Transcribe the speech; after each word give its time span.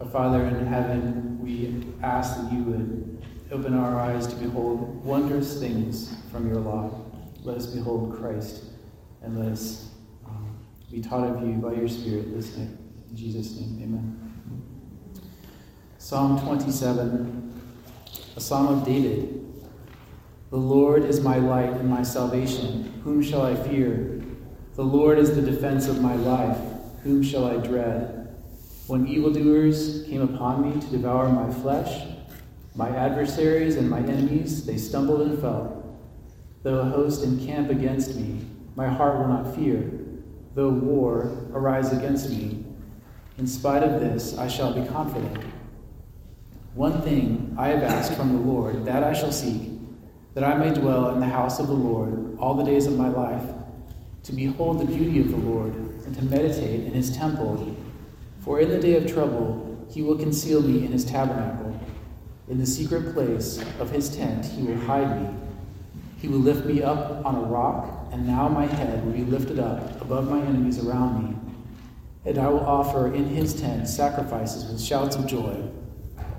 Our 0.00 0.06
Father 0.08 0.44
in 0.44 0.66
heaven, 0.66 1.38
we 1.40 1.86
ask 2.02 2.36
that 2.36 2.52
you 2.52 2.62
would 2.64 3.22
open 3.50 3.72
our 3.74 3.98
eyes 3.98 4.26
to 4.26 4.36
behold 4.36 5.02
wondrous 5.02 5.58
things 5.58 6.14
from 6.30 6.48
your 6.48 6.60
law. 6.60 6.90
Let 7.42 7.56
us 7.56 7.66
behold 7.66 8.14
Christ 8.18 8.64
and 9.22 9.38
let 9.38 9.52
us 9.52 9.88
um, 10.26 10.58
be 10.90 11.00
taught 11.00 11.26
of 11.26 11.40
you 11.40 11.54
by 11.54 11.72
your 11.72 11.88
Spirit 11.88 12.34
this 12.34 12.56
night. 12.58 12.76
In 13.08 13.16
Jesus' 13.16 13.58
name, 13.58 13.80
amen. 13.82 14.26
Psalm 15.96 16.40
27, 16.40 17.62
a 18.36 18.40
psalm 18.40 18.66
of 18.68 18.84
David. 18.84 19.44
The 20.50 20.56
Lord 20.56 21.04
is 21.04 21.20
my 21.20 21.38
light 21.38 21.70
and 21.70 21.88
my 21.88 22.02
salvation. 22.02 23.00
Whom 23.02 23.22
shall 23.22 23.46
I 23.46 23.54
fear? 23.54 24.22
The 24.74 24.84
Lord 24.84 25.18
is 25.18 25.34
the 25.34 25.42
defense 25.42 25.88
of 25.88 26.02
my 26.02 26.16
life. 26.16 26.58
Whom 27.02 27.22
shall 27.22 27.46
I 27.46 27.56
dread? 27.56 28.35
When 28.86 29.08
evildoers 29.08 30.04
came 30.04 30.22
upon 30.22 30.62
me 30.62 30.80
to 30.80 30.86
devour 30.86 31.28
my 31.28 31.52
flesh, 31.52 32.06
my 32.76 32.88
adversaries 32.88 33.74
and 33.74 33.90
my 33.90 33.98
enemies, 33.98 34.64
they 34.64 34.76
stumbled 34.76 35.22
and 35.22 35.40
fell. 35.40 35.98
Though 36.62 36.78
a 36.78 36.84
host 36.84 37.24
encamp 37.24 37.68
against 37.70 38.14
me, 38.14 38.46
my 38.76 38.86
heart 38.86 39.18
will 39.18 39.26
not 39.26 39.56
fear. 39.56 39.90
Though 40.54 40.70
war 40.70 41.36
arise 41.52 41.92
against 41.92 42.30
me, 42.30 42.64
in 43.38 43.48
spite 43.48 43.82
of 43.82 44.00
this, 44.00 44.38
I 44.38 44.46
shall 44.46 44.72
be 44.72 44.86
confident. 44.86 45.44
One 46.74 47.02
thing 47.02 47.56
I 47.58 47.68
have 47.68 47.82
asked 47.82 48.14
from 48.14 48.34
the 48.34 48.40
Lord, 48.40 48.84
that 48.84 49.02
I 49.02 49.14
shall 49.14 49.32
seek, 49.32 49.62
that 50.34 50.44
I 50.44 50.56
may 50.56 50.72
dwell 50.72 51.10
in 51.10 51.18
the 51.18 51.26
house 51.26 51.58
of 51.58 51.66
the 51.66 51.72
Lord 51.72 52.38
all 52.38 52.54
the 52.54 52.62
days 52.62 52.86
of 52.86 52.96
my 52.96 53.08
life, 53.08 53.48
to 54.22 54.32
behold 54.32 54.78
the 54.78 54.84
beauty 54.84 55.18
of 55.18 55.32
the 55.32 55.38
Lord, 55.38 55.74
and 55.74 56.14
to 56.14 56.24
meditate 56.24 56.84
in 56.84 56.92
his 56.92 57.16
temple. 57.16 57.74
For 58.46 58.60
in 58.60 58.68
the 58.68 58.78
day 58.78 58.94
of 58.94 59.12
trouble 59.12 59.84
he 59.90 60.02
will 60.02 60.16
conceal 60.16 60.62
me 60.62 60.84
in 60.84 60.92
his 60.92 61.04
tabernacle. 61.04 61.78
In 62.48 62.58
the 62.58 62.66
secret 62.66 63.12
place 63.12 63.60
of 63.80 63.90
his 63.90 64.08
tent 64.08 64.46
he 64.46 64.62
will 64.62 64.78
hide 64.82 65.20
me. 65.20 65.28
He 66.18 66.28
will 66.28 66.38
lift 66.38 66.64
me 66.64 66.80
up 66.80 67.26
on 67.26 67.34
a 67.34 67.40
rock, 67.40 68.08
and 68.12 68.24
now 68.24 68.48
my 68.48 68.66
head 68.66 69.04
will 69.04 69.12
be 69.12 69.24
lifted 69.24 69.58
up 69.58 70.00
above 70.00 70.30
my 70.30 70.40
enemies 70.40 70.78
around 70.78 71.24
me. 71.24 71.36
And 72.24 72.38
I 72.38 72.48
will 72.48 72.64
offer 72.64 73.12
in 73.12 73.26
his 73.26 73.52
tent 73.52 73.88
sacrifices 73.88 74.70
with 74.70 74.80
shouts 74.80 75.16
of 75.16 75.26
joy. 75.26 75.68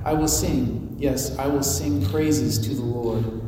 I 0.06 0.14
will 0.14 0.30
sing, 0.30 0.95
yes, 0.98 1.38
I 1.38 1.48
will 1.48 1.62
sing 1.62 2.06
praises 2.06 2.58
to 2.60 2.73
the 2.73 2.84
Lord. 2.84 3.42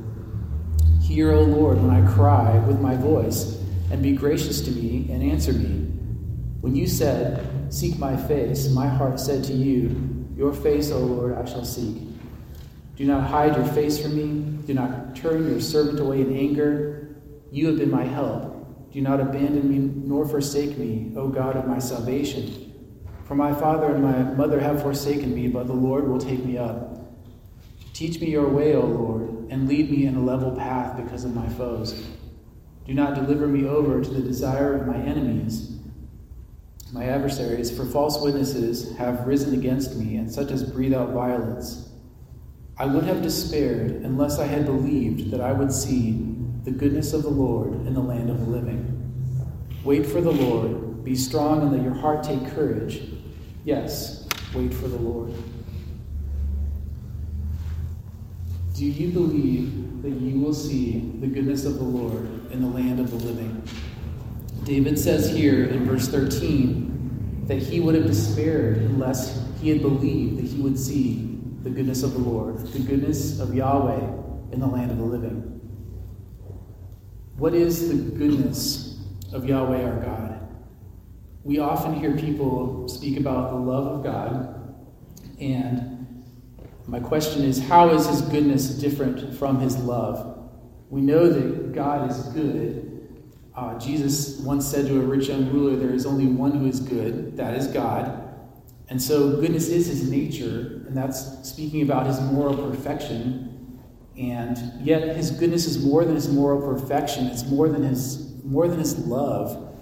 Hear, 1.02 1.32
O 1.32 1.44
Lord, 1.44 1.82
when 1.82 1.92
I 1.92 2.14
cry 2.14 2.60
with 2.60 2.82
my 2.82 2.98
voice, 2.98 3.58
and 3.90 4.04
be 4.04 4.12
gracious 4.12 4.60
to 4.62 4.72
me 4.72 5.08
and 5.10 5.24
answer 5.24 5.54
me. 5.54 5.88
When 6.62 6.76
you 6.76 6.88
said, 6.88 7.74
Seek 7.74 7.98
my 7.98 8.18
face, 8.18 8.70
my 8.70 8.88
heart 8.88 9.20
said 9.20 9.44
to 9.46 9.54
you, 9.54 10.28
Your 10.36 10.54
face, 10.54 10.92
O 10.92 11.00
Lord, 11.00 11.38
I 11.38 11.46
shall 11.46 11.66
seek. 11.66 11.98
Do 12.96 13.06
not 13.06 13.30
hide 13.30 13.56
your 13.56 13.66
face 13.66 13.98
from 14.02 14.16
me. 14.16 14.58
Do 14.68 14.74
not 14.74 15.16
turn 15.16 15.50
your 15.50 15.62
servant 15.62 16.00
away 16.00 16.22
in 16.22 16.36
anger. 16.36 17.16
You 17.50 17.68
have 17.68 17.78
been 17.78 17.90
my 17.90 18.04
help. 18.04 18.92
Do 18.92 19.00
not 19.02 19.22
abandon 19.22 19.70
me 19.70 19.78
nor 19.78 20.28
forsake 20.28 20.78
me, 20.78 21.14
O 21.16 21.30
God 21.30 21.56
of 21.56 21.66
my 21.66 21.80
salvation. 21.80 22.74
For 23.26 23.36
my 23.36 23.54
father 23.54 23.94
and 23.94 24.04
my 24.04 24.24
mother 24.36 24.60
have 24.60 24.82
forsaken 24.82 25.34
me, 25.34 25.48
but 25.48 25.68
the 25.68 25.74
Lord 25.74 26.08
will 26.08 26.20
take 26.20 26.44
me 26.44 26.58
up. 26.58 27.14
Teach 27.94 28.20
me 28.20 28.32
your 28.32 28.50
way, 28.50 28.76
O 28.76 28.82
Lord, 28.82 29.50
and 29.50 29.68
lead 29.68 29.92
me 29.92 30.06
in 30.06 30.16
a 30.16 30.24
level 30.24 30.52
path 30.52 30.98
because 31.02 31.24
of 31.24 31.36
my 31.36 31.48
foes. 31.50 32.06
Do 32.86 32.94
not 32.94 33.14
deliver 33.14 33.48
me 33.48 33.68
over 33.68 34.02
to 34.02 34.10
the 34.10 34.22
desire 34.22 34.74
of 34.74 34.88
my 34.88 34.98
enemies, 34.98 35.79
my 36.92 37.06
adversaries, 37.06 37.76
for 37.76 37.86
false 37.86 38.20
witnesses 38.22 38.98
have 38.98 39.28
risen 39.28 39.54
against 39.54 39.96
me, 39.96 40.18
and 40.18 40.32
such 40.32 40.52
as 40.52 40.64
breathe 40.64 40.94
out 40.94 41.12
violence. 41.12 41.90
I 42.78 42.86
would 42.86 43.04
have 43.04 43.22
despaired 43.22 43.92
unless 44.04 44.40
I 44.40 44.46
had 44.46 44.66
believed 44.66 45.32
that 45.32 45.42
I 45.42 45.52
would 45.52 45.72
see 45.72 46.36
the 46.64 46.72
goodness 46.72 47.14
of 47.14 47.24
the 47.24 47.30
Lord 47.30 47.74
in 47.86 47.94
the 47.94 48.00
land 48.00 48.30
of 48.30 48.40
the 48.40 48.46
living. 48.46 48.96
Wait 49.84 50.06
for 50.06 50.22
the 50.22 50.32
Lord, 50.32 51.04
be 51.04 51.16
strong, 51.16 51.62
and 51.62 51.72
let 51.72 51.82
your 51.82 51.94
heart 51.94 52.24
take 52.24 52.46
courage. 52.54 53.02
Yes, 53.66 54.28
wait 54.54 54.74
for 54.74 54.88
the 54.88 54.98
Lord. 54.98 55.34
Do 58.74 58.86
you 58.86 59.10
believe 59.10 60.02
that 60.04 60.12
you 60.12 60.40
will 60.40 60.54
see 60.54 61.12
the 61.20 61.28
goodness 61.28 61.66
of 61.66 61.76
the 61.76 61.84
Lord 61.84 62.50
in 62.52 62.62
the 62.62 62.68
land 62.68 63.00
of 63.00 63.12
the 63.12 63.18
living? 63.18 63.62
David 64.64 65.00
says 65.00 65.30
here 65.30 65.66
in 65.66 65.86
verse 65.86 66.08
13 66.08 67.46
that 67.48 67.58
he 67.58 67.80
would 67.80 67.96
have 67.96 68.06
despaired 68.06 68.78
unless 68.78 69.42
he 69.60 69.70
had 69.70 69.82
believed 69.82 70.38
that 70.38 70.46
he 70.46 70.62
would 70.62 70.78
see 70.78 71.40
the 71.64 71.70
goodness 71.70 72.04
of 72.04 72.14
the 72.14 72.20
Lord, 72.20 72.60
the 72.60 72.80
goodness 72.80 73.40
of 73.40 73.54
Yahweh 73.54 74.52
in 74.52 74.60
the 74.60 74.68
land 74.68 74.92
of 74.92 74.98
the 74.98 75.04
living. 75.04 75.60
What 77.38 77.54
is 77.54 77.90
the 77.90 77.96
goodness 77.96 79.00
of 79.34 79.46
Yahweh 79.46 79.84
our 79.84 80.00
God? 80.00 80.48
We 81.44 81.60
often 81.60 81.94
hear 81.94 82.16
people 82.16 82.88
speak 82.88 83.20
about 83.20 83.52
the 83.52 83.58
love 83.58 83.88
of 83.88 84.04
God, 84.04 84.76
and 85.40 86.24
my 86.86 87.00
question 87.00 87.44
is 87.44 87.60
how 87.60 87.90
is 87.90 88.08
his 88.08 88.22
goodness 88.22 88.70
different 88.70 89.38
from 89.38 89.60
his 89.60 89.78
love? 89.78 90.50
We 90.90 91.02
know 91.02 91.30
that 91.30 91.74
God 91.74 92.10
is 92.10 92.18
good. 92.34 92.99
Uh, 93.60 93.78
Jesus 93.78 94.40
once 94.40 94.66
said 94.66 94.88
to 94.88 95.02
a 95.02 95.04
rich 95.04 95.28
young 95.28 95.52
ruler, 95.52 95.76
There 95.76 95.94
is 95.94 96.06
only 96.06 96.28
one 96.28 96.52
who 96.54 96.66
is 96.66 96.80
good, 96.80 97.36
that 97.36 97.56
is 97.56 97.68
God. 97.68 98.34
And 98.88 99.02
so 99.02 99.32
goodness 99.32 99.68
is 99.68 99.86
his 99.86 100.10
nature, 100.10 100.86
and 100.88 100.96
that's 100.96 101.46
speaking 101.46 101.82
about 101.82 102.08
his 102.08 102.22
moral 102.22 102.56
perfection. 102.56 103.82
And 104.18 104.58
yet 104.80 105.14
his 105.14 105.32
goodness 105.32 105.66
is 105.66 105.84
more 105.84 106.06
than 106.06 106.16
his 106.16 106.30
moral 106.30 106.74
perfection, 106.74 107.28
it's 107.28 107.46
more 107.48 107.68
than 107.68 107.84
his, 107.84 108.32
more 108.46 108.70
than 108.70 108.80
his 108.80 108.98
love. 109.00 109.76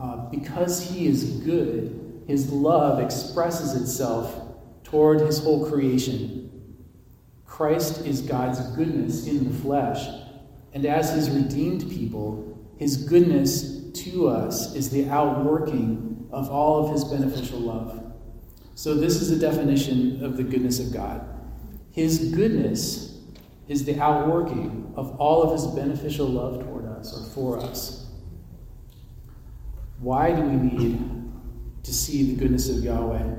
Uh, 0.00 0.16
because 0.30 0.88
he 0.88 1.06
is 1.06 1.24
good, 1.24 2.22
his 2.26 2.50
love 2.50 2.98
expresses 2.98 3.74
itself 3.74 4.40
toward 4.84 5.20
his 5.20 5.38
whole 5.38 5.68
creation. 5.68 6.50
Christ 7.44 8.06
is 8.06 8.22
God's 8.22 8.60
goodness 8.74 9.26
in 9.26 9.52
the 9.52 9.58
flesh, 9.58 10.08
and 10.72 10.86
as 10.86 11.10
his 11.10 11.28
redeemed 11.28 11.90
people, 11.90 12.57
his 12.78 12.96
goodness 12.96 13.90
to 14.04 14.28
us 14.28 14.74
is 14.74 14.90
the 14.90 15.08
outworking 15.08 16.28
of 16.30 16.48
all 16.48 16.86
of 16.86 16.92
his 16.92 17.04
beneficial 17.04 17.58
love. 17.58 18.12
So, 18.74 18.94
this 18.94 19.20
is 19.20 19.32
a 19.32 19.38
definition 19.38 20.24
of 20.24 20.36
the 20.36 20.44
goodness 20.44 20.78
of 20.78 20.92
God. 20.92 21.26
His 21.90 22.32
goodness 22.32 23.20
is 23.66 23.84
the 23.84 24.00
outworking 24.00 24.92
of 24.96 25.20
all 25.20 25.42
of 25.42 25.52
his 25.52 25.66
beneficial 25.66 26.26
love 26.26 26.62
toward 26.62 26.86
us 26.86 27.12
or 27.12 27.28
for 27.30 27.58
us. 27.58 28.06
Why 29.98 30.30
do 30.30 30.42
we 30.42 30.56
need 30.56 31.32
to 31.82 31.92
see 31.92 32.32
the 32.32 32.36
goodness 32.36 32.68
of 32.68 32.84
Yahweh? 32.84 33.34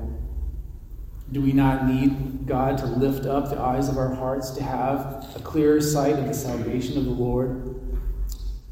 Do 1.32 1.40
we 1.40 1.52
not 1.52 1.86
need 1.86 2.46
God 2.46 2.76
to 2.78 2.86
lift 2.86 3.24
up 3.24 3.48
the 3.48 3.58
eyes 3.58 3.88
of 3.88 3.96
our 3.96 4.14
hearts 4.14 4.50
to 4.50 4.62
have 4.62 5.26
a 5.34 5.40
clearer 5.40 5.80
sight 5.80 6.18
of 6.18 6.26
the 6.26 6.34
salvation 6.34 6.98
of 6.98 7.06
the 7.06 7.10
Lord? 7.10 7.69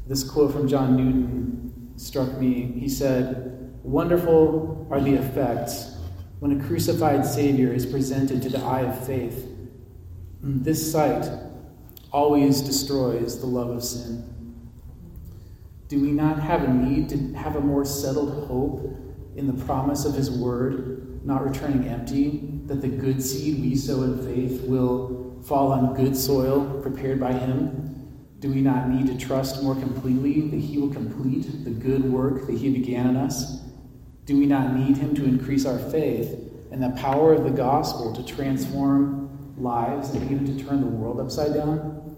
This 0.09 0.23
quote 0.23 0.51
from 0.51 0.67
John 0.67 0.97
Newton 0.97 1.93
struck 1.95 2.35
me. 2.39 2.63
He 2.63 2.89
said, 2.89 3.79
Wonderful 3.83 4.87
are 4.89 4.99
the 4.99 5.13
effects 5.13 5.97
when 6.39 6.59
a 6.59 6.65
crucified 6.65 7.23
Savior 7.23 7.71
is 7.71 7.85
presented 7.85 8.41
to 8.41 8.49
the 8.49 8.59
eye 8.59 8.81
of 8.81 9.05
faith. 9.05 9.47
This 10.41 10.91
sight 10.91 11.29
always 12.11 12.61
destroys 12.61 13.39
the 13.39 13.45
love 13.45 13.69
of 13.69 13.83
sin. 13.83 14.25
Do 15.89 16.01
we 16.01 16.11
not 16.11 16.39
have 16.39 16.63
a 16.63 16.73
need 16.73 17.09
to 17.09 17.33
have 17.35 17.55
a 17.55 17.61
more 17.61 17.85
settled 17.85 18.47
hope 18.47 18.97
in 19.35 19.45
the 19.45 19.63
promise 19.65 20.05
of 20.05 20.15
His 20.15 20.31
Word 20.31 21.23
not 21.23 21.47
returning 21.47 21.87
empty, 21.87 22.49
that 22.65 22.81
the 22.81 22.87
good 22.87 23.21
seed 23.21 23.61
we 23.61 23.75
sow 23.75 24.01
in 24.01 24.25
faith 24.25 24.63
will 24.63 25.39
fall 25.45 25.71
on 25.71 25.93
good 25.93 26.17
soil 26.17 26.81
prepared 26.81 27.19
by 27.19 27.33
Him? 27.33 27.98
Do 28.39 28.49
we 28.49 28.61
not 28.61 28.89
need 28.89 29.07
to 29.07 29.17
trust 29.17 29.61
more 29.61 29.75
completely 29.75 30.41
that 30.49 30.59
He 30.59 30.77
will 30.77 30.93
complete 30.93 31.65
the 31.65 31.71
good 31.71 32.05
work 32.05 32.47
that 32.47 32.57
He 32.57 32.69
began 32.69 33.07
in 33.07 33.17
us? 33.17 33.59
Do 34.25 34.37
we 34.37 34.45
not 34.45 34.75
need 34.75 34.97
Him 34.97 35.13
to 35.15 35.25
increase 35.25 35.65
our 35.65 35.77
faith 35.77 36.37
and 36.71 36.81
the 36.81 36.91
power 36.91 37.33
of 37.33 37.43
the 37.43 37.49
gospel 37.49 38.13
to 38.13 38.23
transform 38.23 39.55
lives 39.57 40.11
and 40.11 40.31
even 40.31 40.45
to 40.57 40.63
turn 40.63 40.79
the 40.81 40.87
world 40.87 41.19
upside 41.19 41.53
down? 41.53 42.15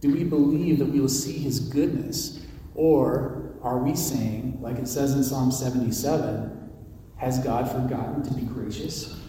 Do 0.00 0.12
we 0.12 0.24
believe 0.24 0.78
that 0.78 0.86
we 0.86 1.00
will 1.00 1.08
see 1.08 1.38
His 1.38 1.60
goodness? 1.60 2.40
Or 2.74 3.54
are 3.62 3.78
we 3.78 3.94
saying, 3.94 4.58
like 4.62 4.78
it 4.78 4.88
says 4.88 5.12
in 5.12 5.22
Psalm 5.22 5.50
77, 5.50 6.70
has 7.16 7.40
God 7.40 7.70
forgotten 7.70 8.22
to 8.22 8.32
be 8.32 8.42
gracious? 8.42 9.20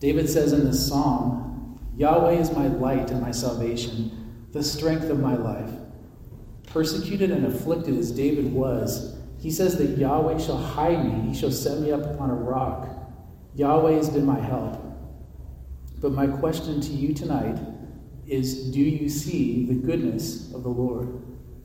David 0.00 0.28
says 0.28 0.52
in 0.52 0.64
this 0.64 0.86
psalm, 0.86 1.78
Yahweh 1.96 2.34
is 2.34 2.52
my 2.52 2.68
light 2.68 3.10
and 3.10 3.20
my 3.20 3.30
salvation, 3.30 4.25
the 4.56 4.64
strength 4.64 5.10
of 5.10 5.20
my 5.20 5.36
life. 5.36 5.70
Persecuted 6.68 7.30
and 7.30 7.46
afflicted 7.46 7.96
as 7.98 8.10
David 8.10 8.50
was, 8.50 9.14
he 9.38 9.50
says 9.50 9.76
that 9.76 9.98
Yahweh 9.98 10.38
shall 10.38 10.56
hide 10.56 11.04
me, 11.04 11.28
he 11.28 11.38
shall 11.38 11.50
set 11.50 11.78
me 11.80 11.92
up 11.92 12.02
upon 12.02 12.30
a 12.30 12.34
rock. 12.34 12.88
Yahweh 13.54 13.92
has 13.92 14.08
been 14.08 14.24
my 14.24 14.40
help. 14.40 14.82
But 16.00 16.12
my 16.12 16.26
question 16.26 16.80
to 16.80 16.90
you 16.90 17.12
tonight 17.12 17.58
is 18.26 18.70
do 18.72 18.80
you 18.80 19.10
see 19.10 19.66
the 19.66 19.74
goodness 19.74 20.52
of 20.54 20.62
the 20.62 20.70
Lord? 20.70 21.22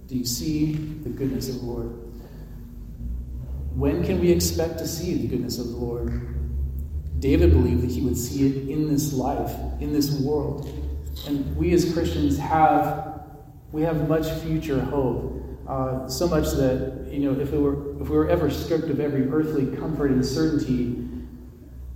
Do 0.07 0.17
you 0.17 0.25
see 0.25 0.73
the 0.73 1.09
goodness 1.09 1.47
of 1.47 1.61
the 1.61 1.65
Lord? 1.65 1.91
When 3.73 4.03
can 4.03 4.19
we 4.19 4.31
expect 4.31 4.79
to 4.79 4.87
see 4.87 5.13
the 5.13 5.27
goodness 5.29 5.59
of 5.59 5.69
the 5.69 5.77
Lord? 5.77 6.27
David 7.19 7.51
believed 7.51 7.83
that 7.83 7.91
he 7.91 8.01
would 8.01 8.17
see 8.17 8.47
it 8.47 8.69
in 8.69 8.89
this 8.89 9.13
life, 9.13 9.55
in 9.79 9.94
this 9.94 10.11
world. 10.19 10.90
And 11.27 11.55
we 11.55 11.73
as 11.73 11.93
Christians 11.93 12.37
have 12.37 13.11
we 13.71 13.83
have 13.83 14.07
much 14.09 14.29
future 14.41 14.81
hope. 14.81 15.37
Uh, 15.67 16.07
so 16.09 16.27
much 16.27 16.51
that 16.51 17.07
you 17.09 17.19
know, 17.19 17.39
if 17.39 17.51
we 17.51 17.57
were 17.57 18.01
if 18.01 18.09
we 18.09 18.17
were 18.17 18.29
ever 18.29 18.49
stripped 18.49 18.89
of 18.89 18.99
every 18.99 19.27
earthly 19.27 19.75
comfort 19.77 20.11
and 20.11 20.25
certainty, 20.25 21.07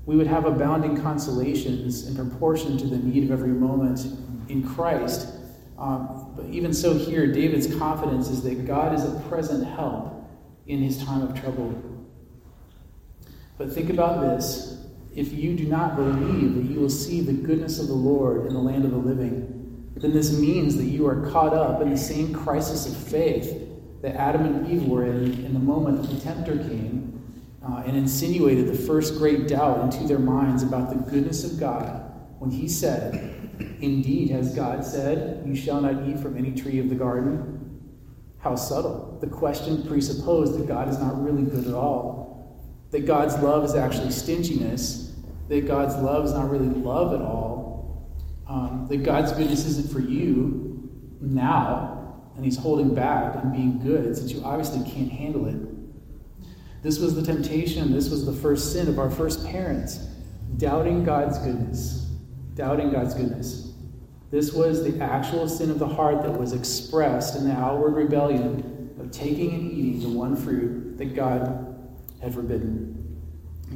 we 0.06 0.15
would 0.15 0.27
have 0.27 0.45
abounding 0.45 1.01
consolations 1.01 2.07
in 2.07 2.15
proportion 2.15 2.77
to 2.77 2.85
the 2.85 2.97
need 2.97 3.23
of 3.23 3.31
every 3.31 3.50
moment 3.50 4.06
in 4.50 4.67
Christ. 4.67 5.29
Um, 5.77 6.33
but 6.35 6.45
even 6.45 6.73
so, 6.73 6.97
here, 6.97 7.27
David's 7.27 7.73
confidence 7.75 8.29
is 8.29 8.44
that 8.44 8.65
God 8.65 8.94
is 8.94 9.03
a 9.03 9.19
present 9.27 9.67
help 9.67 10.13
in 10.67 10.79
his 10.79 11.03
time 11.03 11.21
of 11.21 11.39
trouble. 11.39 11.73
But 13.57 13.71
think 13.71 13.89
about 13.89 14.21
this 14.21 14.85
if 15.15 15.31
you 15.31 15.56
do 15.56 15.65
not 15.65 15.95
believe 15.95 16.56
that 16.56 16.65
you 16.65 16.79
will 16.79 16.89
see 16.89 17.21
the 17.21 17.33
goodness 17.33 17.79
of 17.79 17.88
the 17.88 17.94
Lord 17.94 18.45
in 18.45 18.53
the 18.53 18.59
land 18.59 18.85
of 18.85 18.91
the 18.91 18.97
living, 18.97 19.91
then 19.95 20.13
this 20.13 20.38
means 20.38 20.75
that 20.75 20.85
you 20.85 21.07
are 21.07 21.29
caught 21.31 21.53
up 21.53 21.81
in 21.81 21.89
the 21.89 21.97
same 21.97 22.33
crisis 22.33 22.85
of 22.85 22.95
faith 22.95 23.65
that 24.01 24.15
Adam 24.15 24.45
and 24.45 24.69
Eve 24.69 24.85
were 24.88 25.06
in 25.06 25.45
in 25.45 25.53
the 25.53 25.59
moment 25.59 26.07
the 26.09 26.19
tempter 26.19 26.57
came 26.57 27.15
uh, 27.67 27.83
and 27.85 27.97
insinuated 27.97 28.67
the 28.67 28.77
first 28.77 29.17
great 29.17 29.47
doubt 29.47 29.81
into 29.81 30.07
their 30.07 30.19
minds 30.19 30.63
about 30.63 30.89
the 30.89 31.12
goodness 31.12 31.44
of 31.44 31.59
God 31.59 32.12
when 32.39 32.51
he 32.51 32.67
said, 32.67 33.13
Indeed, 33.79 34.29
has 34.31 34.53
God 34.53 34.83
said, 34.83 35.44
You 35.47 35.56
shall 35.56 35.81
not 35.81 36.07
eat 36.07 36.19
from 36.19 36.38
any 36.38 36.51
tree 36.51 36.79
of 36.79 36.89
the 36.89 36.95
garden? 36.95 37.81
How 38.38 38.56
subtle. 38.56 39.17
The 39.21 39.27
question 39.27 39.88
presupposed 39.88 40.59
that 40.59 40.67
God 40.67 40.89
is 40.89 41.00
not 41.00 41.23
really 41.23 41.44
good 41.44 41.65
at 41.67 41.73
all, 41.73 42.62
that 42.91 43.06
God's 43.06 43.35
love 43.39 43.63
is 43.63 43.73
actually 43.73 44.12
stinginess, 44.12 45.05
that 45.47 45.68
God's 45.68 45.95
love 45.95 46.25
is 46.25 46.33
not 46.33 46.50
really 46.50 46.68
love 46.68 47.13
at 47.13 47.21
all, 47.21 48.09
um, 48.47 48.88
that 48.89 49.03
God's 49.03 49.31
goodness 49.31 49.65
isn't 49.65 49.92
for 49.92 50.00
you 50.00 50.89
now, 51.21 52.21
and 52.36 52.44
He's 52.44 52.57
holding 52.57 52.94
back 52.94 53.36
and 53.36 53.53
being 53.53 53.80
good 53.80 54.15
since 54.15 54.31
you 54.31 54.44
obviously 54.44 54.89
can't 54.89 55.12
handle 55.12 55.47
it. 55.47 55.57
This 56.83 57.00
was 57.00 57.15
the 57.15 57.24
temptation, 57.24 57.92
this 57.92 58.09
was 58.09 58.25
the 58.25 58.33
first 58.33 58.74
sin 58.74 58.88
of 58.88 59.00
our 59.00 59.09
first 59.09 59.45
parents, 59.45 60.07
doubting 60.57 61.03
God's 61.03 61.38
goodness. 61.39 62.03
Doubting 62.53 62.91
God's 62.91 63.13
goodness. 63.13 63.74
This 64.31 64.53
was 64.53 64.83
the 64.83 65.03
actual 65.03 65.48
sin 65.48 65.69
of 65.71 65.80
the 65.80 65.88
heart 65.88 66.24
that 66.24 66.31
was 66.31 66.53
expressed 66.53 67.36
in 67.36 67.48
the 67.48 67.53
outward 67.53 67.95
rebellion 67.95 68.94
of 69.00 69.12
taking 69.12 69.53
and 69.53 69.71
eating 69.71 70.00
the 70.01 70.09
one 70.09 70.36
fruit 70.36 70.98
that 70.98 71.15
God 71.15 71.75
had 72.21 72.33
forbidden. 72.33 73.05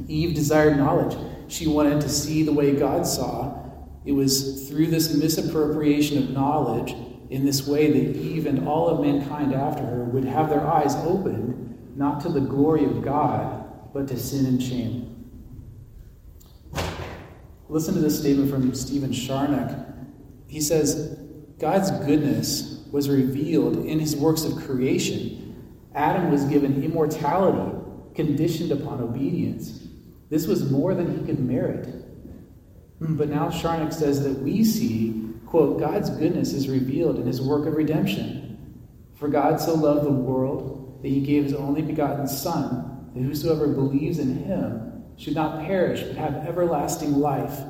Eve 0.08 0.34
desired 0.34 0.76
knowledge. 0.76 1.16
She 1.48 1.66
wanted 1.66 2.00
to 2.02 2.08
see 2.08 2.42
the 2.42 2.52
way 2.52 2.74
God 2.74 3.06
saw. 3.06 3.56
It 4.04 4.12
was 4.12 4.68
through 4.68 4.86
this 4.86 5.14
misappropriation 5.14 6.18
of 6.18 6.30
knowledge, 6.30 6.94
in 7.28 7.44
this 7.44 7.66
way, 7.66 7.90
that 7.90 8.16
Eve 8.16 8.46
and 8.46 8.66
all 8.66 8.88
of 8.88 9.00
mankind 9.00 9.54
after 9.54 9.84
her 9.84 10.04
would 10.04 10.24
have 10.24 10.48
their 10.48 10.66
eyes 10.66 10.94
opened 10.96 11.94
not 11.96 12.20
to 12.22 12.28
the 12.28 12.40
glory 12.40 12.84
of 12.84 13.02
God, 13.02 13.92
but 13.92 14.08
to 14.08 14.18
sin 14.18 14.46
and 14.46 14.62
shame. 14.62 15.06
Listen 17.68 17.94
to 17.94 18.00
this 18.00 18.18
statement 18.18 18.50
from 18.50 18.74
Stephen 18.74 19.12
Charnock. 19.12 19.86
He 20.48 20.60
says, 20.60 21.18
God's 21.58 21.90
goodness 22.04 22.84
was 22.90 23.08
revealed 23.08 23.84
in 23.84 24.00
his 24.00 24.16
works 24.16 24.44
of 24.44 24.56
creation. 24.56 25.76
Adam 25.94 26.30
was 26.32 26.44
given 26.44 26.82
immortality, 26.82 27.76
conditioned 28.14 28.72
upon 28.72 29.00
obedience. 29.00 29.86
This 30.28 30.46
was 30.46 30.70
more 30.70 30.94
than 30.94 31.18
he 31.18 31.24
could 31.24 31.40
merit. 31.40 31.86
Hmm, 32.98 33.16
but 33.16 33.28
now 33.28 33.50
Charnock 33.50 33.92
says 33.92 34.22
that 34.22 34.38
we 34.40 34.64
see, 34.64 35.28
quote, 35.46 35.80
God's 35.80 36.10
goodness 36.10 36.52
is 36.52 36.68
revealed 36.68 37.18
in 37.18 37.26
his 37.26 37.40
work 37.40 37.66
of 37.66 37.74
redemption. 37.74 38.58
For 39.14 39.28
God 39.28 39.60
so 39.60 39.74
loved 39.74 40.06
the 40.06 40.12
world 40.12 41.00
that 41.02 41.08
he 41.08 41.20
gave 41.20 41.44
his 41.44 41.54
only 41.54 41.82
begotten 41.82 42.28
Son, 42.28 43.10
that 43.14 43.22
whosoever 43.22 43.66
believes 43.66 44.18
in 44.18 44.44
him 44.44 45.04
should 45.16 45.34
not 45.34 45.64
perish 45.64 46.02
but 46.02 46.16
have 46.16 46.46
everlasting 46.46 47.14
life. 47.14 47.60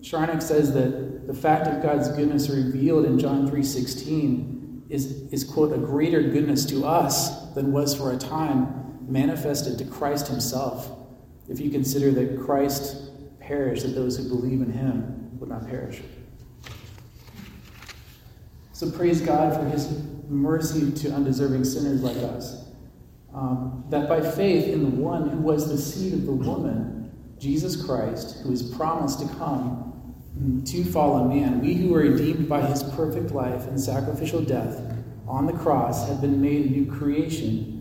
Charnock 0.00 0.42
says 0.42 0.72
that 0.74 1.26
the 1.26 1.34
fact 1.34 1.66
of 1.66 1.82
God's 1.82 2.08
goodness 2.10 2.50
revealed 2.50 3.06
in 3.06 3.18
John 3.18 3.48
3:16 3.48 4.82
is, 4.90 5.22
is 5.32 5.42
quote 5.42 5.72
a 5.72 5.78
greater 5.78 6.22
goodness 6.22 6.66
to 6.66 6.84
us 6.84 7.52
than 7.54 7.72
was 7.72 7.94
for 7.94 8.12
a 8.12 8.16
time 8.16 8.83
manifested 9.08 9.78
to 9.78 9.84
Christ 9.84 10.28
himself. 10.28 10.90
If 11.48 11.60
you 11.60 11.70
consider 11.70 12.10
that 12.12 12.40
Christ 12.44 13.10
perished, 13.40 13.82
that 13.82 13.94
those 13.94 14.16
who 14.16 14.28
believe 14.28 14.60
in 14.60 14.72
him 14.72 15.38
would 15.38 15.48
not 15.48 15.66
perish. 15.66 16.00
So 18.72 18.90
praise 18.90 19.20
God 19.20 19.54
for 19.54 19.64
his 19.68 20.02
mercy 20.28 20.90
to 20.90 21.12
undeserving 21.12 21.64
sinners 21.64 22.02
like 22.02 22.16
us. 22.16 22.64
Um, 23.32 23.84
that 23.90 24.08
by 24.08 24.20
faith 24.20 24.68
in 24.68 24.82
the 24.82 24.90
one 24.90 25.28
who 25.28 25.38
was 25.38 25.68
the 25.68 25.78
seed 25.78 26.12
of 26.12 26.26
the 26.26 26.32
woman, 26.32 27.12
Jesus 27.38 27.80
Christ, 27.84 28.40
who 28.42 28.52
is 28.52 28.62
promised 28.62 29.20
to 29.20 29.28
come 29.36 30.14
to 30.64 30.84
fallen 30.84 31.28
man, 31.28 31.60
we 31.60 31.74
who 31.74 31.94
are 31.94 32.00
redeemed 32.00 32.48
by 32.48 32.62
his 32.62 32.82
perfect 32.82 33.32
life 33.32 33.66
and 33.66 33.80
sacrificial 33.80 34.40
death 34.40 34.80
on 35.26 35.46
the 35.46 35.52
cross 35.52 36.08
have 36.08 36.20
been 36.20 36.40
made 36.40 36.66
a 36.66 36.70
new 36.70 36.86
creation, 36.86 37.73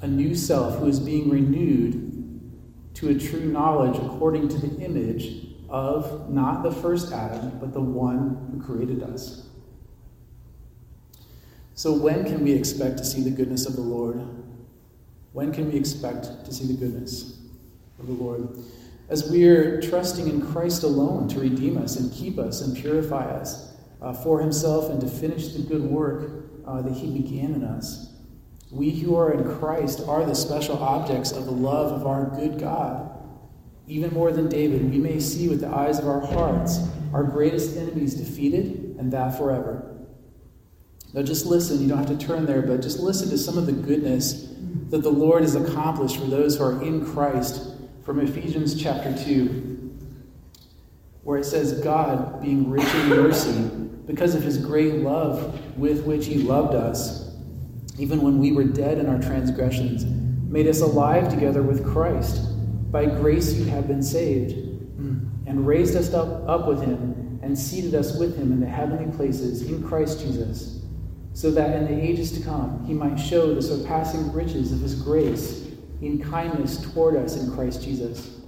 a 0.00 0.06
new 0.06 0.34
self 0.34 0.78
who 0.78 0.86
is 0.86 1.00
being 1.00 1.28
renewed 1.28 2.08
to 2.94 3.08
a 3.10 3.14
true 3.14 3.44
knowledge 3.44 3.96
according 3.96 4.48
to 4.48 4.58
the 4.58 4.84
image 4.84 5.46
of 5.68 6.30
not 6.30 6.62
the 6.62 6.72
first 6.72 7.12
Adam, 7.12 7.58
but 7.60 7.72
the 7.72 7.80
one 7.80 8.48
who 8.50 8.62
created 8.62 9.02
us. 9.02 9.46
So, 11.74 11.92
when 11.92 12.24
can 12.24 12.42
we 12.42 12.52
expect 12.52 12.98
to 12.98 13.04
see 13.04 13.22
the 13.22 13.30
goodness 13.30 13.66
of 13.66 13.76
the 13.76 13.82
Lord? 13.82 14.20
When 15.32 15.52
can 15.52 15.70
we 15.70 15.78
expect 15.78 16.44
to 16.44 16.52
see 16.52 16.66
the 16.66 16.72
goodness 16.72 17.40
of 18.00 18.06
the 18.06 18.12
Lord? 18.12 18.48
As 19.08 19.30
we 19.30 19.46
are 19.46 19.80
trusting 19.80 20.28
in 20.28 20.44
Christ 20.44 20.82
alone 20.82 21.28
to 21.28 21.40
redeem 21.40 21.78
us 21.78 21.96
and 21.96 22.12
keep 22.12 22.38
us 22.38 22.60
and 22.60 22.76
purify 22.76 23.24
us 23.24 23.76
uh, 24.02 24.12
for 24.12 24.40
Himself 24.40 24.90
and 24.90 25.00
to 25.00 25.06
finish 25.06 25.52
the 25.52 25.62
good 25.62 25.82
work 25.82 26.30
uh, 26.66 26.82
that 26.82 26.94
He 26.94 27.10
began 27.10 27.54
in 27.54 27.62
us. 27.62 28.07
We 28.70 28.90
who 28.90 29.16
are 29.16 29.32
in 29.32 29.58
Christ 29.58 30.00
are 30.06 30.24
the 30.24 30.34
special 30.34 30.78
objects 30.78 31.32
of 31.32 31.46
the 31.46 31.52
love 31.52 31.92
of 31.92 32.06
our 32.06 32.26
good 32.26 32.58
God. 32.58 33.10
Even 33.86 34.12
more 34.12 34.32
than 34.32 34.48
David, 34.48 34.90
we 34.90 34.98
may 34.98 35.18
see 35.20 35.48
with 35.48 35.60
the 35.60 35.68
eyes 35.68 35.98
of 35.98 36.06
our 36.06 36.20
hearts 36.20 36.78
our 37.12 37.22
greatest 37.22 37.76
enemies 37.76 38.14
defeated, 38.14 38.96
and 38.98 39.12
that 39.12 39.38
forever. 39.38 39.96
Now, 41.14 41.22
just 41.22 41.46
listen. 41.46 41.80
You 41.80 41.88
don't 41.88 41.98
have 41.98 42.18
to 42.18 42.26
turn 42.26 42.44
there, 42.44 42.60
but 42.60 42.82
just 42.82 42.98
listen 42.98 43.30
to 43.30 43.38
some 43.38 43.56
of 43.56 43.64
the 43.64 43.72
goodness 43.72 44.52
that 44.90 45.02
the 45.02 45.10
Lord 45.10 45.42
has 45.42 45.54
accomplished 45.54 46.18
for 46.18 46.26
those 46.26 46.56
who 46.56 46.64
are 46.64 46.82
in 46.82 47.06
Christ 47.06 47.74
from 48.04 48.20
Ephesians 48.20 48.80
chapter 48.80 49.16
2, 49.24 49.96
where 51.22 51.38
it 51.38 51.44
says, 51.44 51.80
God, 51.80 52.42
being 52.42 52.70
rich 52.70 52.92
in 52.94 53.08
mercy, 53.08 53.70
because 54.06 54.34
of 54.34 54.42
his 54.42 54.58
great 54.58 54.96
love 54.96 55.78
with 55.78 56.04
which 56.04 56.26
he 56.26 56.36
loved 56.36 56.74
us, 56.74 57.27
even 57.98 58.22
when 58.22 58.38
we 58.38 58.52
were 58.52 58.64
dead 58.64 58.98
in 58.98 59.06
our 59.06 59.20
transgressions, 59.20 60.04
made 60.50 60.66
us 60.66 60.80
alive 60.80 61.28
together 61.28 61.62
with 61.62 61.86
Christ. 61.86 62.42
By 62.90 63.06
grace 63.06 63.54
you 63.54 63.64
have 63.66 63.86
been 63.86 64.02
saved, 64.02 64.52
and 65.46 65.66
raised 65.66 65.96
us 65.96 66.12
up, 66.12 66.48
up 66.48 66.66
with 66.66 66.82
him, 66.82 67.40
and 67.42 67.58
seated 67.58 67.94
us 67.94 68.16
with 68.18 68.36
him 68.36 68.52
in 68.52 68.60
the 68.60 68.66
heavenly 68.66 69.10
places 69.16 69.62
in 69.62 69.82
Christ 69.86 70.20
Jesus 70.20 70.78
so 71.38 71.52
that 71.52 71.76
in 71.76 71.84
the 71.84 72.02
ages 72.02 72.32
to 72.32 72.42
come 72.42 72.84
he 72.84 72.92
might 72.92 73.14
show 73.14 73.54
the 73.54 73.62
surpassing 73.62 74.32
riches 74.32 74.72
of 74.72 74.80
his 74.80 75.00
grace 75.00 75.68
in 76.00 76.20
kindness 76.20 76.78
toward 76.92 77.14
us 77.14 77.36
in 77.36 77.52
Christ 77.52 77.80
Jesus. 77.80 78.40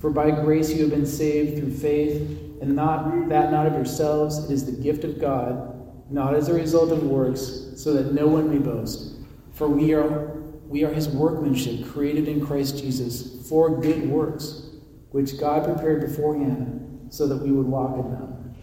For 0.00 0.10
by 0.10 0.32
grace 0.32 0.68
you 0.72 0.80
have 0.80 0.90
been 0.90 1.06
saved 1.06 1.60
through 1.60 1.72
faith, 1.74 2.20
and 2.60 2.74
not 2.74 3.28
that 3.28 3.52
not 3.52 3.66
of 3.66 3.74
yourselves, 3.74 4.44
it 4.44 4.50
is 4.50 4.66
the 4.66 4.82
gift 4.82 5.04
of 5.04 5.20
God, 5.20 5.73
not 6.10 6.34
as 6.34 6.48
a 6.48 6.54
result 6.54 6.92
of 6.92 7.02
works, 7.02 7.72
so 7.76 7.94
that 7.94 8.12
no 8.12 8.26
one 8.26 8.50
may 8.50 8.58
boast. 8.58 9.16
For 9.52 9.68
we 9.68 9.94
are 9.94 10.34
we 10.68 10.84
are 10.84 10.92
his 10.92 11.08
workmanship, 11.08 11.86
created 11.92 12.26
in 12.26 12.44
Christ 12.44 12.78
Jesus 12.78 13.48
for 13.48 13.80
good 13.80 14.08
works, 14.08 14.70
which 15.10 15.38
God 15.38 15.64
prepared 15.64 16.00
beforehand 16.00 17.08
so 17.10 17.28
that 17.28 17.36
we 17.36 17.52
would 17.52 17.66
walk 17.66 17.96
in 17.96 18.10
them. 18.10 18.54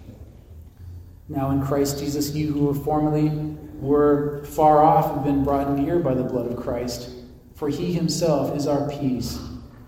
Now 1.29 1.51
in 1.51 1.65
Christ 1.65 1.99
Jesus, 1.99 2.33
you 2.33 2.51
who 2.51 2.65
were 2.65 2.73
formerly 2.73 3.29
were 3.79 4.43
far 4.43 4.83
off 4.83 5.15
have 5.15 5.23
been 5.23 5.43
brought 5.43 5.77
near 5.77 5.99
by 5.99 6.13
the 6.13 6.23
blood 6.23 6.51
of 6.51 6.57
Christ, 6.57 7.09
for 7.55 7.69
he 7.69 7.93
himself 7.93 8.55
is 8.55 8.67
our 8.67 8.89
peace. 8.89 9.39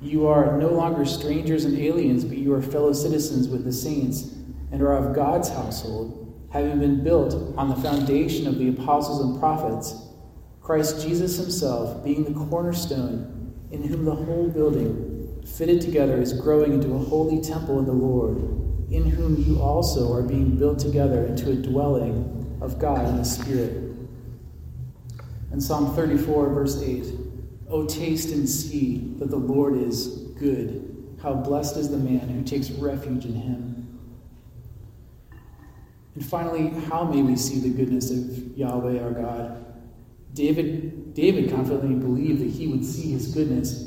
You 0.01 0.27
are 0.27 0.57
no 0.57 0.69
longer 0.69 1.05
strangers 1.05 1.65
and 1.65 1.77
aliens, 1.77 2.24
but 2.24 2.38
you 2.38 2.53
are 2.53 2.62
fellow 2.62 2.93
citizens 2.93 3.48
with 3.48 3.65
the 3.65 3.74
saints 3.74 4.33
and 4.72 4.81
are 4.81 4.93
of 4.93 5.15
God's 5.15 5.50
household, 5.50 6.23
having 6.53 6.79
been 6.79 7.03
built 7.03 7.33
on 7.57 7.67
the 7.67 7.75
foundation 7.75 8.48
of 8.48 8.60
the 8.60 8.69
apostles 8.69 9.22
and 9.22 9.39
prophets, 9.39 9.95
Christ 10.62 11.01
Jesus 11.01 11.36
himself 11.36 12.03
being 12.03 12.24
the 12.24 12.45
cornerstone, 12.48 13.55
in 13.72 13.83
whom 13.83 14.05
the 14.05 14.13
whole 14.13 14.48
building, 14.50 15.41
fitted 15.57 15.81
together, 15.81 16.22
is 16.22 16.31
growing 16.31 16.74
into 16.74 16.93
a 16.93 17.00
holy 17.00 17.41
temple 17.41 17.79
in 17.79 17.86
the 17.86 17.91
Lord, 17.91 18.38
in 18.91 19.10
whom 19.10 19.43
you 19.43 19.60
also 19.60 20.13
are 20.13 20.22
being 20.22 20.55
built 20.55 20.77
together 20.77 21.25
into 21.25 21.50
a 21.50 21.55
dwelling 21.55 22.60
of 22.62 22.77
God 22.77 23.07
in 23.07 23.17
the 23.17 23.25
Spirit. 23.25 23.72
And 25.51 25.62
Psalm 25.62 25.95
34, 25.95 26.50
verse 26.53 26.83
8. 26.83 27.05
Oh, 27.67 27.88
taste 27.88 28.29
and 28.29 28.48
see 28.48 29.15
that 29.17 29.31
the 29.31 29.38
Lord 29.38 29.75
is 29.75 30.07
good. 30.38 31.17
How 31.19 31.33
blessed 31.33 31.77
is 31.77 31.89
the 31.89 31.98
man 31.98 32.29
who 32.29 32.43
takes 32.43 32.69
refuge 32.69 33.25
in 33.25 33.33
him. 33.33 33.73
And 36.15 36.25
finally, 36.25 36.70
how 36.88 37.03
may 37.05 37.22
we 37.22 37.36
see 37.36 37.60
the 37.60 37.70
goodness 37.70 38.12
of 38.12 38.58
Yahweh 38.58 39.01
our 39.01 39.12
God? 39.12 39.65
David, 40.34 41.13
David 41.13 41.50
confidently 41.50 41.96
believed 41.96 42.41
that 42.41 42.50
he 42.50 42.67
would 42.67 42.86
see 42.86 43.12
his 43.12 43.34
goodness. 43.34 43.84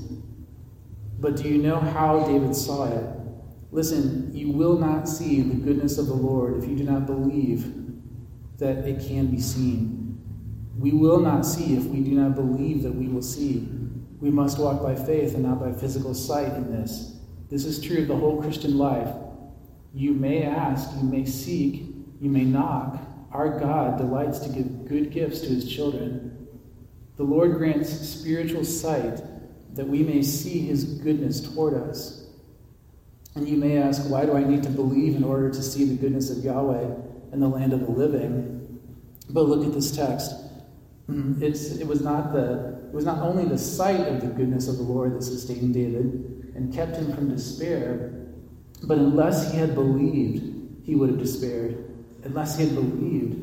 But 1.19 1.37
do 1.37 1.49
you 1.49 1.59
know 1.59 1.79
how 1.79 2.25
David 2.25 2.55
saw 2.55 2.87
it? 2.87 3.05
Listen, 3.73 4.31
you 4.35 4.51
will 4.51 4.79
not 4.79 5.09
see 5.09 5.41
the 5.43 5.55
goodness 5.55 5.99
of 5.99 6.07
the 6.07 6.15
Lord 6.15 6.63
if 6.63 6.69
you 6.69 6.77
do 6.77 6.85
not 6.85 7.07
believe 7.07 7.73
that 8.59 8.79
it 8.87 9.07
can 9.07 9.27
be 9.27 9.41
seen. 9.41 10.19
We 10.79 10.93
will 10.93 11.21
not 11.21 11.45
see 11.45 11.77
if 11.77 11.85
we 11.85 12.01
do 12.01 12.13
not 12.13 12.35
believe 12.35 12.83
that 12.83 12.95
we 12.95 13.09
will 13.09 13.23
see. 13.23 13.69
We 14.21 14.31
must 14.31 14.59
walk 14.59 14.83
by 14.83 14.95
faith 14.95 15.35
and 15.35 15.43
not 15.43 15.61
by 15.61 15.73
physical 15.73 16.15
sight 16.15 16.53
in 16.53 16.71
this. 16.71 17.17
This 17.51 17.65
is 17.65 17.81
true 17.81 18.03
of 18.03 18.09
the 18.09 18.17
whole 18.17 18.41
Christian 18.41 18.77
life. 18.77 19.15
You 19.95 20.13
may 20.13 20.43
ask, 20.43 20.91
you 20.97 21.03
may 21.03 21.25
seek, 21.25 21.96
you 22.21 22.31
may 22.31 22.45
knock. 22.45 22.99
Our 23.33 23.59
God 23.59 23.99
delights 23.99 24.39
to 24.41 24.49
give 24.49 24.89
good 24.89 25.11
gifts 25.11 25.41
to 25.41 25.49
his 25.49 25.71
children. 25.71 26.49
The 27.17 27.23
Lord 27.23 27.55
grants 27.57 27.91
spiritual 27.91 28.65
sight 28.65 29.21
that 29.75 29.87
we 29.87 30.03
may 30.03 30.23
see 30.23 30.61
his 30.61 30.85
goodness 30.85 31.41
toward 31.41 31.75
us. 31.75 32.27
And 33.35 33.47
you 33.47 33.57
may 33.57 33.77
ask, 33.77 34.09
why 34.09 34.25
do 34.25 34.35
I 34.35 34.43
need 34.43 34.63
to 34.63 34.71
believe 34.71 35.17
in 35.17 35.25
order 35.25 35.51
to 35.51 35.63
see 35.63 35.85
the 35.85 35.95
goodness 35.95 36.31
of 36.31 36.43
Yahweh 36.43 36.89
in 37.33 37.41
the 37.41 37.49
land 37.49 37.75
of 37.75 37.81
the 37.81 37.91
living? 37.91 38.81
But 39.29 39.43
look 39.43 39.67
at 39.67 39.75
this 39.75 39.95
text. 39.95 40.33
Mm-hmm. 41.11 41.43
It's, 41.43 41.77
it, 41.77 41.87
was 41.87 42.01
not 42.01 42.33
the, 42.33 42.81
it 42.89 42.95
was 42.95 43.05
not 43.05 43.19
only 43.19 43.45
the 43.45 43.59
sight 43.59 44.09
of 44.09 44.23
the 44.23 44.29
goodness 44.29 44.69
of 44.69 44.79
the 44.79 44.83
Lord 44.83 45.15
that 45.15 45.23
sustained 45.23 45.75
David 45.75 46.53
and 46.55 46.73
kept 46.73 46.97
him 46.97 47.15
from 47.15 47.29
despair, 47.29 48.27
but 48.85 48.97
unless 48.99 49.53
he 49.53 49.59
had 49.59 49.75
believed, 49.75 50.85
he 50.85 50.95
would 50.95 51.11
have 51.11 51.19
despaired. 51.19 51.86
Unless 52.27 52.59
he 52.59 52.65
had 52.65 52.75
believed, 52.75 53.37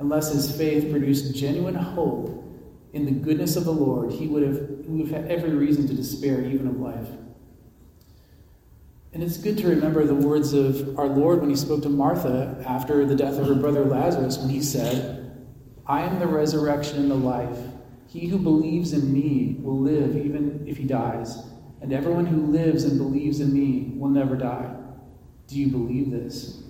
unless 0.00 0.32
his 0.32 0.56
faith 0.56 0.90
produced 0.90 1.34
genuine 1.34 1.74
hope 1.74 2.42
in 2.94 3.04
the 3.04 3.10
goodness 3.10 3.56
of 3.56 3.66
the 3.66 3.72
Lord, 3.72 4.10
he 4.10 4.26
would 4.26 4.42
have, 4.42 4.56
he 4.56 4.88
would 4.88 5.06
have 5.06 5.22
had 5.22 5.30
every 5.30 5.50
reason 5.50 5.86
to 5.86 5.92
despair, 5.92 6.42
even 6.42 6.66
of 6.66 6.80
life. 6.80 7.08
And 9.12 9.22
it's 9.22 9.36
good 9.36 9.58
to 9.58 9.68
remember 9.68 10.06
the 10.06 10.14
words 10.14 10.54
of 10.54 10.98
our 10.98 11.08
Lord 11.08 11.42
when 11.42 11.50
he 11.50 11.56
spoke 11.56 11.82
to 11.82 11.90
Martha 11.90 12.64
after 12.66 13.04
the 13.04 13.14
death 13.14 13.38
of 13.38 13.46
her 13.48 13.54
brother 13.54 13.84
Lazarus, 13.84 14.38
when 14.38 14.48
he 14.48 14.62
said, 14.62 15.36
I 15.86 16.00
am 16.00 16.18
the 16.18 16.26
resurrection 16.26 17.00
and 17.00 17.10
the 17.10 17.14
life. 17.14 17.58
He 18.08 18.28
who 18.28 18.38
believes 18.38 18.94
in 18.94 19.12
me 19.12 19.58
will 19.60 19.78
live 19.78 20.16
even 20.16 20.64
if 20.66 20.78
he 20.78 20.84
dies, 20.84 21.36
and 21.82 21.92
everyone 21.92 22.24
who 22.24 22.46
lives 22.46 22.84
and 22.84 22.96
believes 22.96 23.40
in 23.40 23.52
me 23.52 23.92
will 23.94 24.08
never 24.08 24.36
die. 24.36 24.74
Do 25.48 25.58
you 25.58 25.68
believe 25.68 26.10
this? 26.10 26.61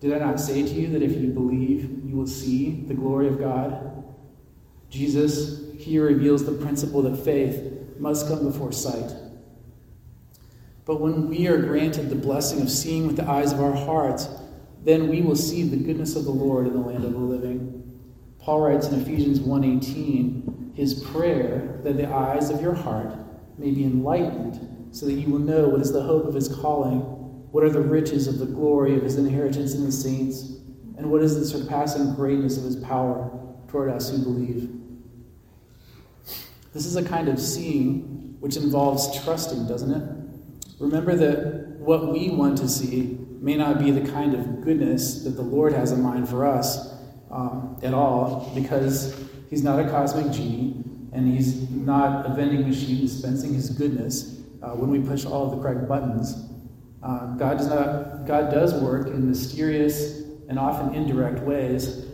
Did 0.00 0.14
I 0.14 0.18
not 0.18 0.40
say 0.40 0.62
to 0.62 0.68
you 0.68 0.88
that 0.88 1.02
if 1.02 1.12
you 1.20 1.28
believe, 1.28 2.04
you 2.04 2.16
will 2.16 2.26
see 2.26 2.84
the 2.88 2.94
glory 2.94 3.28
of 3.28 3.38
God? 3.38 4.04
Jesus 4.88 5.60
here 5.78 6.06
reveals 6.06 6.44
the 6.44 6.52
principle 6.52 7.02
that 7.02 7.16
faith 7.16 7.62
must 7.98 8.26
come 8.26 8.44
before 8.44 8.72
sight. 8.72 9.12
But 10.86 11.00
when 11.00 11.28
we 11.28 11.46
are 11.46 11.60
granted 11.60 12.08
the 12.08 12.16
blessing 12.16 12.62
of 12.62 12.70
seeing 12.70 13.06
with 13.06 13.16
the 13.16 13.28
eyes 13.28 13.52
of 13.52 13.60
our 13.60 13.74
hearts, 13.74 14.28
then 14.82 15.08
we 15.08 15.20
will 15.20 15.36
see 15.36 15.62
the 15.62 15.76
goodness 15.76 16.16
of 16.16 16.24
the 16.24 16.30
Lord 16.30 16.66
in 16.66 16.72
the 16.72 16.80
land 16.80 17.04
of 17.04 17.12
the 17.12 17.18
living. 17.18 17.76
Paul 18.38 18.62
writes 18.62 18.88
in 18.88 19.00
Ephesians 19.00 19.38
1:18, 19.38 20.72
his 20.74 20.94
prayer 20.94 21.78
that 21.84 21.98
the 21.98 22.10
eyes 22.10 22.48
of 22.48 22.62
your 22.62 22.72
heart 22.72 23.14
may 23.58 23.70
be 23.70 23.84
enlightened, 23.84 24.88
so 24.92 25.04
that 25.04 25.12
you 25.12 25.30
will 25.30 25.38
know 25.38 25.68
what 25.68 25.82
is 25.82 25.92
the 25.92 26.02
hope 26.02 26.24
of 26.24 26.34
his 26.34 26.48
calling, 26.48 27.02
what 27.50 27.64
are 27.64 27.70
the 27.70 27.80
riches 27.80 28.26
of 28.28 28.38
the 28.38 28.46
glory 28.46 28.96
of 28.96 29.02
his 29.02 29.16
inheritance 29.16 29.74
in 29.74 29.84
the 29.84 29.92
saints, 29.92 30.56
and 30.96 31.10
what 31.10 31.22
is 31.22 31.38
the 31.38 31.44
surpassing 31.44 32.14
greatness 32.14 32.56
of 32.56 32.64
his 32.64 32.76
power 32.76 33.30
toward 33.68 33.90
us 33.90 34.10
who 34.10 34.18
believe. 34.18 34.70
This 36.72 36.86
is 36.86 36.96
a 36.96 37.04
kind 37.04 37.28
of 37.28 37.40
seeing 37.40 38.36
which 38.40 38.56
involves 38.56 39.22
trusting, 39.22 39.66
doesn't 39.66 39.92
it? 39.92 40.20
Remember 40.78 41.14
that 41.16 41.66
what 41.78 42.12
we 42.12 42.30
want 42.30 42.58
to 42.58 42.68
see 42.68 43.18
may 43.40 43.56
not 43.56 43.78
be 43.78 43.90
the 43.90 44.08
kind 44.12 44.34
of 44.34 44.62
goodness 44.62 45.24
that 45.24 45.30
the 45.30 45.42
Lord 45.42 45.72
has 45.72 45.92
in 45.92 46.02
mind 46.02 46.28
for 46.28 46.46
us 46.46 46.94
um, 47.30 47.78
at 47.82 47.94
all 47.94 48.50
because 48.54 49.28
he's 49.48 49.62
not 49.62 49.80
a 49.80 49.88
cosmic 49.88 50.32
genie 50.32 50.82
and 51.12 51.26
he's 51.26 51.68
not 51.70 52.26
a 52.26 52.34
vending 52.34 52.68
machine 52.68 53.00
dispensing 53.00 53.54
his 53.54 53.70
goodness 53.70 54.40
uh, 54.62 54.70
when 54.70 54.90
we 54.90 55.00
push 55.00 55.24
all 55.24 55.50
the 55.50 55.60
correct 55.60 55.88
buttons. 55.88 56.49
Uh, 57.02 57.34
God 57.36 57.58
does 57.58 57.68
not. 57.68 58.26
God 58.26 58.50
does 58.50 58.74
work 58.74 59.06
in 59.06 59.28
mysterious 59.28 60.22
and 60.48 60.58
often 60.58 60.94
indirect 60.94 61.40
ways. 61.40 62.06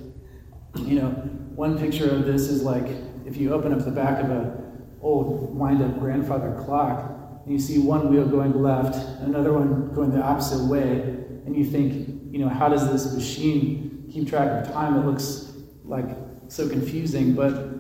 You 0.77 1.01
know, 1.01 1.11
one 1.55 1.79
picture 1.79 2.11
of 2.11 2.27
this 2.27 2.43
is 2.49 2.63
like 2.63 2.87
if 3.25 3.37
you 3.37 3.53
open 3.53 3.73
up 3.73 3.85
the 3.85 3.91
back 3.91 4.23
of 4.23 4.31
an 4.31 4.87
old 5.01 5.57
wind-up 5.57 5.99
grandfather 5.99 6.63
clock 6.65 7.11
and 7.45 7.53
you 7.53 7.59
see 7.59 7.79
one 7.79 8.11
wheel 8.11 8.27
going 8.27 8.63
left, 8.63 8.97
another 9.21 9.53
one 9.53 9.93
going 9.95 10.11
the 10.11 10.23
opposite 10.23 10.65
way, 10.67 11.01
and 11.47 11.57
you 11.57 11.65
think, 11.65 12.33
you 12.33 12.39
know, 12.39 12.49
how 12.49 12.69
does 12.69 12.91
this 12.91 13.13
machine 13.15 14.09
keep 14.13 14.29
track 14.29 14.49
of 14.67 14.73
time, 14.73 14.97
it 14.97 15.07
looks 15.07 15.53
like 15.85 16.07
so 16.49 16.69
confusing, 16.69 17.35
but 17.35 17.77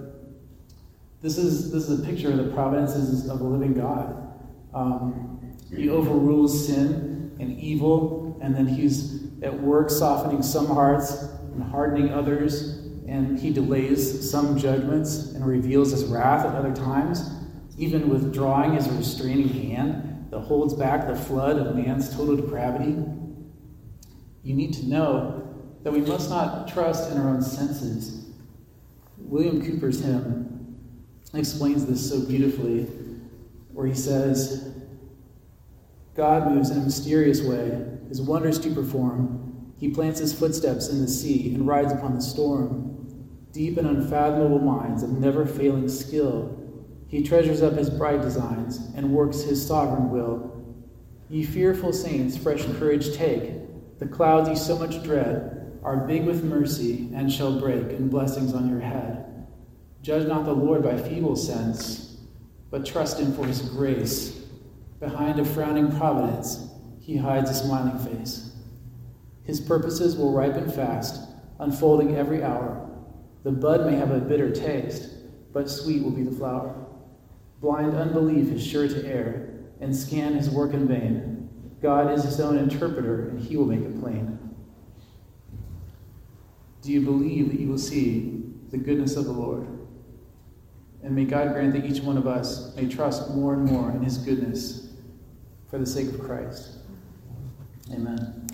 this 1.22 1.38
is 1.38 1.72
this 1.72 1.88
is 1.88 2.00
a 2.00 2.04
picture 2.04 2.30
of 2.30 2.36
the 2.36 2.52
providences 2.52 3.28
of 3.28 3.38
the 3.38 3.44
living 3.44 3.75
God. 3.75 4.22
Um, 4.75 5.35
he 5.76 5.88
overrules 5.88 6.66
sin 6.66 7.37
and 7.38 7.59
evil, 7.59 8.38
and 8.42 8.54
then 8.54 8.66
he's 8.66 9.25
at 9.42 9.61
work 9.61 9.90
softening 9.90 10.42
some 10.42 10.66
hearts 10.66 11.28
and 11.52 11.62
hardening 11.62 12.12
others, 12.12 12.78
and 13.06 13.38
he 13.38 13.52
delays 13.52 14.30
some 14.30 14.59
judgments 14.59 15.33
and 15.33 15.47
reveals 15.47 15.90
his 15.90 16.04
wrath 16.04 16.45
at 16.47 16.54
other 16.54 16.75
times, 16.75 17.30
even 17.78 18.09
withdrawing 18.09 18.75
his 18.75 18.88
restraining 18.88 19.49
hand 19.49 20.26
that 20.30 20.40
holds 20.40 20.75
back 20.75 21.06
the 21.06 21.14
flood 21.14 21.56
of 21.59 21.76
man's 21.76 22.14
total 22.16 22.37
depravity. 22.37 22.97
You 24.42 24.54
need 24.54 24.75
to 24.75 24.87
know 24.87 25.42
that 25.83 25.92
we 25.92 26.00
must 26.00 26.30
not 26.30 26.68
trust 26.68 27.12
in 27.12 27.18
our 27.18 27.28
own 27.28 27.42
senses. 27.42 28.26
William 29.18 29.61
Cowper's 29.64 30.00
hymn 30.02 30.78
explains 31.35 31.87
this 31.87 32.09
so 32.09 32.21
beautifully, 32.21 32.85
where 33.73 33.87
he 33.87 33.95
says, 33.95 34.75
God 36.16 36.50
moves 36.50 36.70
in 36.70 36.78
a 36.78 36.85
mysterious 36.85 37.42
way, 37.42 37.87
his 38.08 38.23
wonders 38.23 38.58
to 38.61 38.75
perform. 38.75 39.75
He 39.78 39.90
plants 39.90 40.18
his 40.18 40.32
footsteps 40.32 40.88
in 40.88 41.02
the 41.02 41.08
sea 41.08 41.54
and 41.54 41.66
rides 41.66 41.92
upon 41.92 42.14
the 42.14 42.23
storm. 42.23 42.94
Deep 43.52 43.76
and 43.76 43.87
unfathomable 43.87 44.58
minds 44.58 45.02
of 45.02 45.11
never 45.11 45.44
failing 45.44 45.88
skill, 45.88 46.56
he 47.08 47.23
treasures 47.23 47.62
up 47.62 47.75
his 47.75 47.90
bright 47.90 48.23
designs 48.23 48.80
and 48.96 49.12
works 49.12 49.42
his 49.42 49.64
sovereign 49.64 50.11
will. 50.11 50.64
Ye 51.28 51.44
fearful 51.44 51.92
saints, 51.92 52.37
fresh 52.37 52.64
courage 52.78 53.14
take, 53.14 53.99
the 53.99 54.06
clouds 54.06 54.49
ye 54.49 54.56
so 54.56 54.78
much 54.78 55.02
dread 55.02 55.78
are 55.82 56.06
big 56.06 56.25
with 56.25 56.44
mercy 56.44 57.11
and 57.14 57.30
shall 57.30 57.61
break, 57.61 57.90
and 57.90 58.11
blessings 58.11 58.54
on 58.54 58.68
your 58.68 58.80
head. 58.80 59.46
Judge 60.02 60.26
not 60.26 60.44
the 60.44 60.52
Lord 60.52 60.82
by 60.82 60.96
feeble 60.96 61.37
sense, 61.37 62.16
but 62.70 62.87
trust 62.87 63.20
him 63.20 63.32
for 63.35 63.44
his 63.44 63.61
grace. 63.61 64.45
Behind 65.06 65.38
a 65.38 65.44
frowning 65.44 65.96
providence, 65.96 66.68
he 66.98 67.16
hides 67.16 67.48
a 67.48 67.54
smiling 67.54 67.96
face. 67.96 68.50
His 69.44 69.60
purposes 69.60 70.16
will 70.16 70.32
ripen 70.32 70.68
fast, 70.68 71.30
unfolding 71.60 72.16
every 72.16 72.42
hour. 72.42 72.90
The 73.44 73.52
bud 73.52 73.86
may 73.86 73.94
have 73.94 74.10
a 74.10 74.18
bitter 74.18 74.50
taste, 74.50 75.08
but 75.52 75.70
sweet 75.70 76.02
will 76.02 76.10
be 76.10 76.25
the 76.25 76.36
flower. 76.36 76.88
Blind 77.60 77.94
unbelief 77.94 78.50
is 78.50 78.66
sure 78.66 78.88
to 78.88 79.06
err 79.06 79.48
and 79.80 79.94
scan 79.94 80.34
his 80.34 80.50
work 80.50 80.75
in 80.75 80.88
vain. 80.88 81.50
God 81.80 82.10
is 82.10 82.25
his 82.25 82.40
own 82.40 82.58
interpreter, 82.58 83.28
and 83.28 83.40
he 83.40 83.56
will 83.56 83.66
make 83.66 83.82
it 83.82 84.00
plain. 84.00 84.40
Do 86.82 86.90
you 86.90 87.02
believe 87.02 87.50
that 87.50 87.60
you 87.60 87.68
will 87.68 87.78
see 87.78 88.42
the 88.72 88.76
goodness 88.76 89.14
of 89.14 89.26
the 89.26 89.32
Lord? 89.32 89.68
And 91.04 91.14
may 91.14 91.26
God 91.26 91.52
grant 91.52 91.75
that 91.75 91.84
each 91.84 92.02
one 92.02 92.18
of 92.18 92.26
us 92.26 92.75
may 92.75 92.88
trust 92.88 93.32
more 93.36 93.54
and 93.54 93.64
more 93.64 93.92
in 93.92 94.02
his 94.02 94.18
goodness 94.18 94.85
for 95.70 95.78
the 95.78 95.87
sake 95.87 96.08
of 96.08 96.20
Christ. 96.20 96.78
Amen. 97.92 98.46